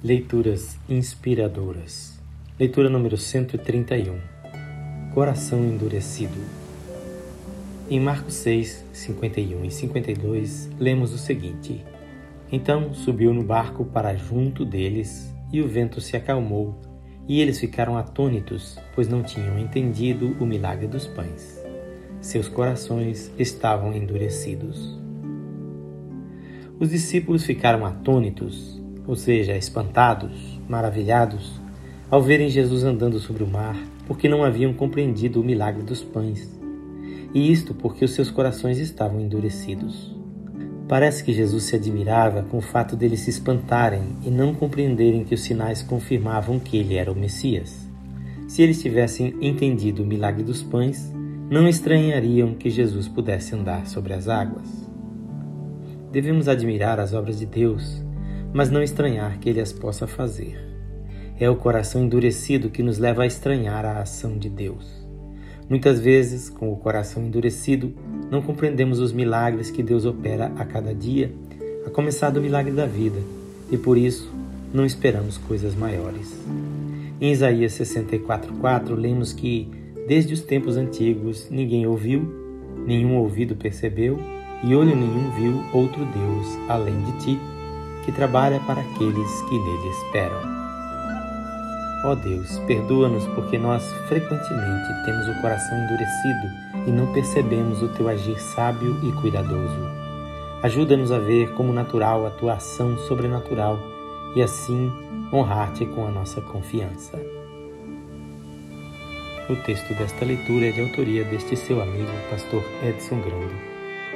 Leituras 0.00 0.78
inspiradoras. 0.88 2.20
Leitura 2.56 2.88
número 2.88 3.16
131. 3.16 4.16
Coração 5.12 5.58
endurecido. 5.64 6.38
Em 7.90 7.98
Marcos 7.98 8.34
6, 8.34 8.84
51 8.92 9.64
e 9.64 9.70
52, 9.72 10.70
lemos 10.78 11.12
o 11.12 11.18
seguinte: 11.18 11.84
Então 12.52 12.94
subiu 12.94 13.34
no 13.34 13.42
barco 13.42 13.84
para 13.86 14.14
junto 14.14 14.64
deles, 14.64 15.34
e 15.52 15.60
o 15.60 15.66
vento 15.66 16.00
se 16.00 16.16
acalmou, 16.16 16.80
e 17.26 17.40
eles 17.40 17.58
ficaram 17.58 17.98
atônitos, 17.98 18.78
pois 18.94 19.08
não 19.08 19.24
tinham 19.24 19.58
entendido 19.58 20.36
o 20.38 20.46
milagre 20.46 20.86
dos 20.86 21.08
pães. 21.08 21.60
Seus 22.20 22.48
corações 22.48 23.32
estavam 23.36 23.92
endurecidos. 23.92 24.96
Os 26.78 26.90
discípulos 26.90 27.44
ficaram 27.44 27.84
atônitos 27.84 28.77
ou 29.08 29.16
seja, 29.16 29.56
espantados, 29.56 30.60
maravilhados, 30.68 31.58
ao 32.10 32.22
verem 32.22 32.50
Jesus 32.50 32.84
andando 32.84 33.18
sobre 33.18 33.42
o 33.42 33.48
mar, 33.48 33.74
porque 34.06 34.28
não 34.28 34.44
haviam 34.44 34.74
compreendido 34.74 35.40
o 35.40 35.44
milagre 35.44 35.82
dos 35.82 36.04
pães. 36.04 36.46
E 37.32 37.50
isto 37.50 37.74
porque 37.74 38.04
os 38.04 38.12
seus 38.12 38.30
corações 38.30 38.78
estavam 38.78 39.18
endurecidos. 39.18 40.14
Parece 40.86 41.24
que 41.24 41.32
Jesus 41.32 41.64
se 41.64 41.76
admirava 41.76 42.42
com 42.42 42.58
o 42.58 42.62
fato 42.62 42.94
deles 42.96 43.20
se 43.20 43.30
espantarem 43.30 44.02
e 44.24 44.30
não 44.30 44.54
compreenderem 44.54 45.24
que 45.24 45.34
os 45.34 45.40
sinais 45.40 45.82
confirmavam 45.82 46.58
que 46.58 46.76
ele 46.76 46.94
era 46.94 47.10
o 47.10 47.16
Messias. 47.16 47.88
Se 48.46 48.62
eles 48.62 48.80
tivessem 48.80 49.34
entendido 49.40 50.02
o 50.02 50.06
milagre 50.06 50.42
dos 50.42 50.62
pães, 50.62 51.12
não 51.50 51.66
estranhariam 51.66 52.54
que 52.54 52.68
Jesus 52.68 53.08
pudesse 53.08 53.54
andar 53.54 53.86
sobre 53.86 54.12
as 54.12 54.28
águas. 54.28 54.68
Devemos 56.10 56.48
admirar 56.48 56.98
as 57.00 57.12
obras 57.12 57.38
de 57.38 57.44
Deus 57.44 58.02
mas 58.52 58.70
não 58.70 58.82
estranhar 58.82 59.38
que 59.38 59.48
ele 59.48 59.60
as 59.60 59.72
possa 59.72 60.06
fazer. 60.06 60.58
É 61.38 61.48
o 61.48 61.56
coração 61.56 62.02
endurecido 62.02 62.70
que 62.70 62.82
nos 62.82 62.98
leva 62.98 63.22
a 63.22 63.26
estranhar 63.26 63.84
a 63.84 64.00
ação 64.00 64.36
de 64.36 64.48
Deus. 64.48 65.06
Muitas 65.68 66.00
vezes, 66.00 66.48
com 66.48 66.72
o 66.72 66.76
coração 66.76 67.24
endurecido, 67.24 67.92
não 68.30 68.40
compreendemos 68.40 68.98
os 68.98 69.12
milagres 69.12 69.70
que 69.70 69.82
Deus 69.82 70.04
opera 70.04 70.50
a 70.56 70.64
cada 70.64 70.94
dia, 70.94 71.32
a 71.86 71.90
começar 71.90 72.30
do 72.30 72.40
milagre 72.40 72.72
da 72.72 72.86
vida, 72.86 73.18
e 73.70 73.76
por 73.76 73.98
isso 73.98 74.32
não 74.72 74.84
esperamos 74.84 75.36
coisas 75.36 75.74
maiores. 75.74 76.34
Em 77.20 77.32
Isaías 77.32 77.72
64:4 77.72 78.94
lemos 78.94 79.32
que 79.32 79.68
desde 80.06 80.32
os 80.32 80.40
tempos 80.40 80.76
antigos 80.76 81.48
ninguém 81.50 81.86
ouviu, 81.86 82.26
nenhum 82.86 83.16
ouvido 83.16 83.54
percebeu 83.54 84.18
e 84.64 84.74
olho 84.74 84.96
nenhum 84.96 85.30
viu 85.32 85.62
outro 85.72 86.04
Deus 86.04 86.58
além 86.68 87.00
de 87.02 87.12
ti 87.24 87.57
que 88.08 88.12
trabalha 88.12 88.58
para 88.60 88.80
aqueles 88.80 89.42
que 89.42 89.58
nele 89.58 89.88
esperam. 89.88 90.40
Ó 92.06 92.14
Deus, 92.14 92.58
perdoa-nos 92.60 93.26
porque 93.34 93.58
nós 93.58 93.84
frequentemente 94.08 95.04
temos 95.04 95.28
o 95.28 95.42
coração 95.42 95.76
endurecido 95.76 96.86
e 96.86 96.90
não 96.90 97.12
percebemos 97.12 97.82
o 97.82 97.88
teu 97.88 98.08
agir 98.08 98.40
sábio 98.40 98.98
e 99.02 99.12
cuidadoso. 99.20 99.76
Ajuda-nos 100.62 101.12
a 101.12 101.18
ver 101.18 101.52
como 101.52 101.70
natural 101.70 102.24
a 102.24 102.30
tua 102.30 102.54
ação 102.54 102.96
sobrenatural 102.96 103.78
e 104.34 104.42
assim 104.42 104.90
honrar-te 105.30 105.84
com 105.84 106.06
a 106.06 106.10
nossa 106.10 106.40
confiança. 106.40 107.20
O 109.50 109.56
texto 109.66 109.92
desta 109.92 110.24
leitura 110.24 110.68
é 110.68 110.72
de 110.72 110.80
autoria 110.80 111.24
deste 111.24 111.56
seu 111.56 111.82
amigo, 111.82 112.08
pastor 112.30 112.64
Edson 112.82 113.20
Grando. 113.20 113.54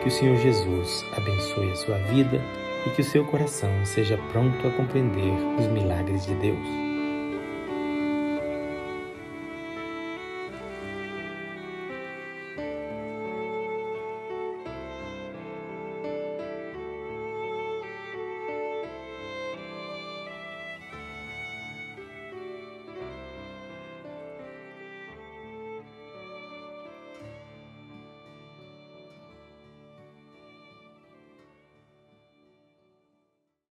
Que 0.00 0.06
o 0.06 0.12
Senhor 0.12 0.36
Jesus 0.36 1.04
abençoe 1.16 1.72
a 1.72 1.76
sua 1.76 1.98
vida 1.98 2.40
e 2.86 2.90
que 2.90 3.02
o 3.02 3.04
seu 3.04 3.24
coração 3.24 3.70
seja 3.84 4.18
pronto 4.32 4.66
a 4.66 4.70
compreender 4.70 5.32
os 5.58 5.66
milagres 5.66 6.26
de 6.26 6.34
Deus. 6.34 6.89